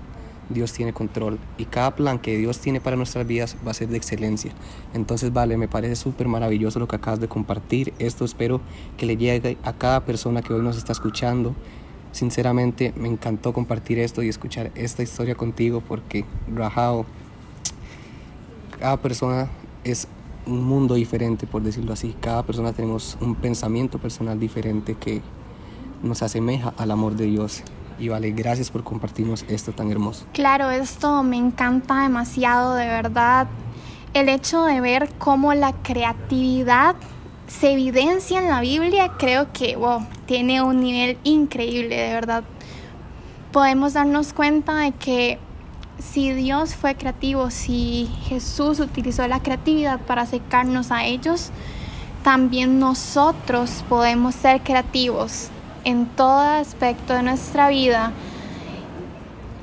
Dios 0.54 0.74
tiene 0.74 0.94
control 0.94 1.40
y 1.58 1.66
cada 1.66 1.96
plan 1.96 2.20
que 2.20 2.38
Dios 2.38 2.60
tiene 2.60 2.82
para 2.82 2.96
nuestras 2.96 3.26
vidas 3.26 3.58
va 3.66 3.72
a 3.72 3.74
ser 3.74 3.90
de 3.90 3.98
excelencia. 3.98 4.52
Entonces, 4.94 5.34
vale, 5.34 5.58
me 5.58 5.68
parece 5.68 5.96
súper 5.96 6.28
maravilloso 6.28 6.80
lo 6.80 6.88
que 6.88 6.96
acabas 6.96 7.20
de 7.20 7.28
compartir. 7.28 7.94
Esto 8.00 8.26
espero 8.26 8.62
que 8.98 9.06
le 9.06 9.18
llegue 9.18 9.58
a 9.64 9.74
cada 9.74 10.02
persona 10.06 10.42
que 10.42 10.54
hoy 10.54 10.62
nos 10.62 10.78
está 10.78 10.92
escuchando. 10.92 11.56
Sinceramente, 12.12 12.94
me 12.96 13.08
encantó 13.08 13.54
compartir 13.54 14.00
esto 14.00 14.22
y 14.22 14.30
escuchar 14.30 14.72
esta 14.76 15.02
historia 15.02 15.36
contigo 15.36 15.82
porque, 15.88 16.26
Rajao, 16.54 17.06
cada 18.80 18.98
persona 18.98 19.48
es 19.84 20.08
un 20.46 20.64
mundo 20.64 20.96
diferente, 20.96 21.48
por 21.48 21.62
decirlo 21.62 21.94
así. 21.94 22.16
Cada 22.20 22.44
persona 22.44 22.74
tenemos 22.74 23.18
un 23.22 23.36
pensamiento 23.36 24.00
personal 24.00 24.40
diferente 24.40 24.96
que 24.96 25.22
nos 26.04 26.22
asemeja 26.22 26.74
al 26.78 26.92
amor 26.92 27.16
de 27.16 27.26
Dios. 27.26 27.64
Y 28.02 28.10
vale, 28.10 28.32
gracias 28.32 28.72
por 28.72 28.84
compartirnos 28.84 29.46
esto 29.48 29.74
tan 29.74 29.92
hermoso. 29.92 30.26
Claro, 30.34 30.72
esto 30.72 31.22
me 31.22 31.38
encanta 31.38 32.02
demasiado, 32.02 32.74
de 32.74 32.88
verdad. 32.88 33.46
El 34.16 34.28
hecho 34.28 34.64
de 34.64 34.82
ver 34.82 35.08
cómo 35.20 35.54
la 35.54 35.74
creatividad 35.84 36.96
se 37.46 37.74
evidencia 37.74 38.40
en 38.40 38.50
la 38.50 38.60
Biblia, 38.60 39.12
creo 39.20 39.54
que 39.54 39.78
tiene 40.26 40.64
un 40.64 40.80
nivel 40.80 41.20
increíble, 41.24 41.96
de 41.96 42.14
verdad. 42.14 42.44
Podemos 43.52 43.94
darnos 43.94 44.34
cuenta 44.34 44.78
de 44.78 44.94
que 44.94 45.38
si 46.00 46.34
Dios 46.34 46.74
fue 46.74 46.96
creativo, 46.96 47.52
si 47.52 48.10
Jesús 48.24 48.80
utilizó 48.80 49.28
la 49.28 49.44
creatividad 49.44 50.00
para 50.00 50.24
acercarnos 50.24 50.90
a 50.90 51.06
ellos, 51.06 51.52
también 52.24 52.80
nosotros 52.80 53.84
podemos 53.88 54.34
ser 54.34 54.62
creativos 54.62 55.52
en 55.84 56.06
todo 56.06 56.40
aspecto 56.40 57.14
de 57.14 57.24
nuestra 57.24 57.70
vida. 57.70 58.12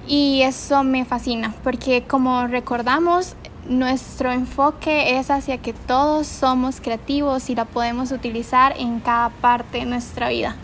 Y 0.06 0.42
eso 0.42 0.84
me 0.84 1.04
fascina, 1.04 1.54
porque 1.62 2.04
como 2.04 2.46
recordamos, 2.46 3.36
nuestro 3.68 4.32
enfoque 4.32 5.18
es 5.18 5.30
hacia 5.30 5.58
que 5.58 5.74
todos 5.74 6.26
somos 6.26 6.80
creativos 6.80 7.50
y 7.50 7.54
la 7.54 7.66
podemos 7.66 8.12
utilizar 8.12 8.74
en 8.78 9.00
cada 9.00 9.28
parte 9.28 9.78
de 9.78 9.84
nuestra 9.84 10.30
vida. 10.30 10.56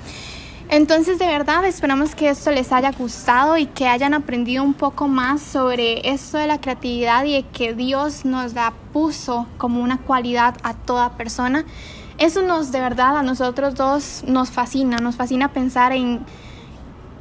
Entonces 0.71 1.19
de 1.19 1.27
verdad 1.27 1.65
esperamos 1.67 2.15
que 2.15 2.31
esto 2.31 2.51
les 2.51 2.73
haya 2.73 2.91
gustado 2.93 3.59
y 3.59 3.67
que 3.67 3.87
hayan 3.87 4.15
aprendido 4.15 4.65
un 4.65 4.73
poco 4.73 5.09
más 5.09 5.43
sobre 5.43 6.09
esto 6.09 6.39
de 6.39 6.47
la 6.47 6.61
creatividad 6.61 7.25
y 7.25 7.35
de 7.35 7.43
que 7.43 7.75
Dios 7.75 8.25
nos 8.25 8.55
la 8.55 8.73
puso 8.93 9.47
como 9.59 9.83
una 9.83 9.99
cualidad 9.99 10.57
a 10.63 10.73
toda 10.73 11.11
persona. 11.19 11.65
Eso 12.19 12.43
nos 12.43 12.71
de 12.71 12.81
verdad 12.81 13.17
a 13.17 13.23
nosotros 13.23 13.75
dos 13.75 14.25
nos 14.27 14.51
fascina, 14.51 14.99
nos 14.99 15.17
fascina 15.17 15.53
pensar 15.53 15.93
en 15.93 16.21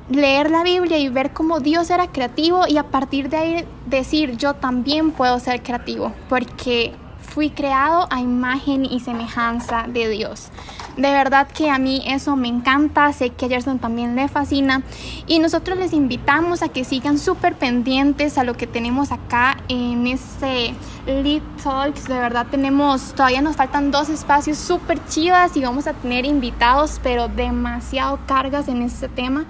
leer 0.10 0.52
la 0.52 0.64
Biblia 0.64 1.00
y 1.00 1.10
ver 1.10 1.34
cómo 1.34 1.60
Dios 1.60 1.90
era 1.90 2.08
creativo 2.08 2.68
y 2.68 2.78
a 2.78 2.84
partir 2.84 3.30
de 3.30 3.38
ahí 3.38 3.66
decir 3.86 4.38
yo 4.38 4.54
también 4.54 5.12
puedo 5.12 5.40
ser 5.40 5.64
creativo 5.64 6.14
porque 6.30 6.94
fui 7.20 7.50
creado 7.50 8.08
a 8.12 8.20
imagen 8.20 8.86
y 8.86 9.00
semejanza 9.00 9.86
de 9.88 10.10
Dios. 10.10 10.50
De 10.98 11.12
verdad 11.12 11.48
que 11.48 11.72
a 11.72 11.80
mí 11.80 12.04
eso 12.06 12.36
me 12.36 12.48
encanta, 12.48 13.12
sé 13.14 13.32
que 13.32 13.48
a 13.48 13.50
Gerson 13.50 13.80
también 13.80 14.16
le 14.16 14.28
fascina 14.28 14.84
y 15.26 15.40
nosotros 15.40 15.78
les 15.80 15.92
invitamos 15.92 16.62
a 16.62 16.70
que 16.70 16.84
sigan 16.84 17.18
súper 17.18 17.56
pendientes 17.56 18.38
a 18.38 18.44
lo 18.44 18.56
que 18.56 18.68
tenemos 18.68 19.12
acá 19.12 19.58
en 19.70 20.06
este 20.06 20.76
Lead 21.08 21.42
Talks. 21.64 22.08
De 22.08 22.14
verdad 22.14 22.46
tenemos, 22.52 23.14
todavía 23.14 23.42
nos 23.42 23.56
faltan 23.56 23.90
dos 23.90 24.10
espacios 24.10 24.60
súper 24.60 25.04
chivas 25.08 25.58
y 25.58 25.64
vamos 25.64 25.88
a 25.88 25.94
tener 25.94 26.26
invitados, 26.26 27.00
pero 27.02 27.28
demasiado 27.28 28.20
cargas 28.28 28.68
en 28.68 28.84
este 28.84 29.10
tema 29.10 29.46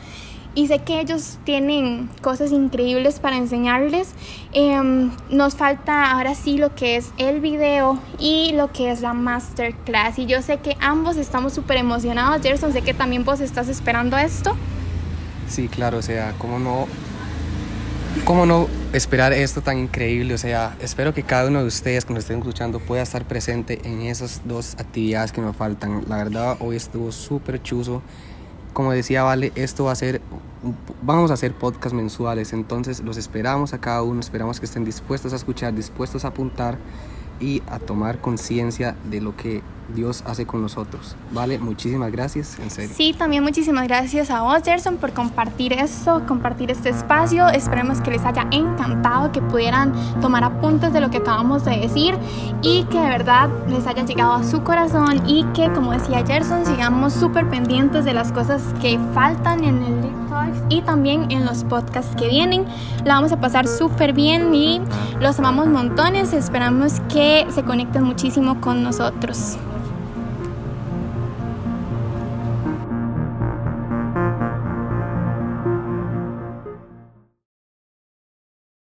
y 0.55 0.67
sé 0.67 0.79
que 0.79 0.99
ellos 0.99 1.39
tienen 1.45 2.09
cosas 2.21 2.51
increíbles 2.51 3.19
para 3.19 3.37
enseñarles. 3.37 4.09
Em, 4.51 5.11
nos 5.29 5.55
falta 5.55 6.11
ahora 6.11 6.35
sí 6.35 6.57
lo 6.57 6.75
que 6.75 6.95
es 6.95 7.09
el 7.17 7.39
video 7.39 7.99
y 8.19 8.51
lo 8.53 8.71
que 8.71 8.91
es 8.91 9.01
la 9.01 9.13
masterclass. 9.13 10.19
Y 10.19 10.25
yo 10.27 10.41
sé 10.41 10.57
que 10.57 10.77
ambos 10.79 11.17
estamos 11.17 11.53
súper 11.53 11.77
emocionados. 11.77 12.41
Gerson, 12.41 12.71
sé 12.71 12.83
que 12.83 12.93
también 12.93 13.25
vos 13.25 13.39
estás 13.39 13.67
esperando 13.67 14.17
esto. 14.17 14.55
Sí, 15.47 15.67
claro, 15.67 15.97
o 15.97 16.01
sea, 16.01 16.33
¿cómo 16.37 16.59
no, 16.59 16.87
cómo 18.23 18.45
no 18.45 18.67
esperar 18.93 19.33
esto 19.33 19.61
tan 19.61 19.79
increíble? 19.79 20.35
O 20.35 20.37
sea, 20.37 20.75
espero 20.79 21.15
que 21.15 21.23
cada 21.23 21.47
uno 21.47 21.61
de 21.61 21.67
ustedes 21.67 22.05
que 22.05 22.13
nos 22.13 22.23
estén 22.23 22.37
escuchando 22.37 22.79
pueda 22.79 23.01
estar 23.01 23.25
presente 23.25 23.81
en 23.85 24.03
esas 24.03 24.41
dos 24.45 24.75
actividades 24.77 25.31
que 25.31 25.41
nos 25.41 25.55
faltan. 25.55 26.03
La 26.07 26.17
verdad, 26.17 26.57
hoy 26.59 26.75
estuvo 26.75 27.11
súper 27.11 27.61
chuzo 27.61 28.03
como 28.73 28.91
decía 28.91 29.23
Vale, 29.23 29.51
esto 29.55 29.85
va 29.85 29.93
a 29.93 29.95
ser, 29.95 30.21
vamos 31.01 31.31
a 31.31 31.33
hacer 31.35 31.53
podcast 31.53 31.93
mensuales, 31.95 32.53
entonces 32.53 33.01
los 33.01 33.17
esperamos 33.17 33.73
a 33.73 33.79
cada 33.79 34.03
uno, 34.03 34.19
esperamos 34.19 34.59
que 34.59 34.65
estén 34.65 34.85
dispuestos 34.85 35.33
a 35.33 35.35
escuchar, 35.35 35.73
dispuestos 35.73 36.25
a 36.25 36.29
apuntar 36.29 36.77
y 37.39 37.61
a 37.69 37.79
tomar 37.79 38.19
conciencia 38.19 38.95
de 39.09 39.19
lo 39.19 39.35
que 39.35 39.61
Dios 39.93 40.23
hace 40.25 40.45
con 40.45 40.61
nosotros. 40.61 41.15
Vale, 41.31 41.59
muchísimas 41.59 42.11
gracias, 42.11 42.57
en 42.59 42.69
serio. 42.69 42.95
Sí, 42.95 43.13
también 43.13 43.43
muchísimas 43.43 43.85
gracias 43.87 44.29
a 44.29 44.41
vos, 44.41 44.63
Gerson, 44.63 44.95
por 44.95 45.11
compartir 45.11 45.73
esto, 45.73 46.25
compartir 46.25 46.71
este 46.71 46.89
espacio. 46.89 47.49
Esperemos 47.49 47.99
que 47.99 48.11
les 48.11 48.23
haya 48.23 48.47
encantado, 48.51 49.31
que 49.33 49.41
pudieran 49.41 49.93
tomar 50.21 50.45
apuntes 50.45 50.93
de 50.93 51.01
lo 51.01 51.09
que 51.09 51.17
acabamos 51.17 51.65
de 51.65 51.77
decir 51.77 52.17
y 52.61 52.85
que 52.85 52.99
de 52.99 53.09
verdad 53.09 53.49
les 53.67 53.85
haya 53.85 54.05
llegado 54.05 54.33
a 54.33 54.43
su 54.43 54.63
corazón 54.63 55.27
y 55.27 55.43
que, 55.53 55.71
como 55.73 55.91
decía 55.91 56.25
Gerson, 56.25 56.65
sigamos 56.65 57.13
súper 57.13 57.49
pendientes 57.49 58.05
de 58.05 58.13
las 58.13 58.31
cosas 58.31 58.61
que 58.81 58.97
faltan 59.13 59.65
en 59.65 59.83
el 59.83 60.22
Y 60.69 60.81
también 60.81 61.31
en 61.31 61.45
los 61.45 61.63
podcasts 61.63 62.15
que 62.15 62.27
vienen. 62.27 62.65
La 63.05 63.15
vamos 63.15 63.31
a 63.31 63.39
pasar 63.39 63.67
súper 63.67 64.13
bien 64.13 64.53
y 64.53 64.81
los 65.19 65.39
amamos 65.39 65.67
montones. 65.67 66.33
Esperamos 66.33 66.99
que 67.11 67.45
se 67.49 67.63
conecten 67.63 68.03
muchísimo 68.03 68.61
con 68.61 68.83
nosotros. 68.83 69.57